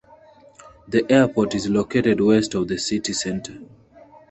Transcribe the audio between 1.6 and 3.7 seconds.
located west of the city centre.